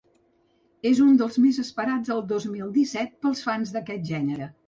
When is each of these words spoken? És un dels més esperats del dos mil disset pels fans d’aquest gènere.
És 0.91 1.01
un 1.07 1.11
dels 1.19 1.37
més 1.43 1.59
esperats 1.65 2.11
del 2.13 2.25
dos 2.33 2.49
mil 2.55 2.73
disset 2.79 3.15
pels 3.27 3.45
fans 3.49 3.77
d’aquest 3.79 4.11
gènere. 4.13 4.51